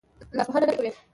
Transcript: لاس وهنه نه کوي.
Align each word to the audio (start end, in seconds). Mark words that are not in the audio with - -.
لاس 0.33 0.49
وهنه 0.49 0.65
نه 0.65 0.75
کوي. 0.77 0.91